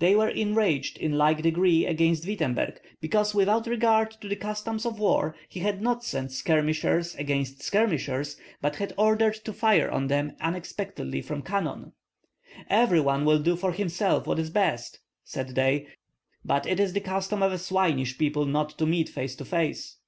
[0.00, 4.98] They were enraged in like degree against Wittemberg, because without regard to the customs of
[4.98, 10.34] war he had not sent skirmishers against skirmishers, but had ordered to fire on them
[10.40, 11.92] unexpectedly from cannon.
[12.68, 15.86] "Every one will do for himself what is best," said they;
[16.44, 19.98] "but it is the custom of a swinish people not to meet face to face."